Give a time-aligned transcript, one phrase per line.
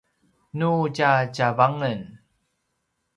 [0.57, 2.01] nu tja tjavangen